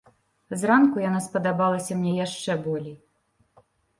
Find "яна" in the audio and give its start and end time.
1.09-1.19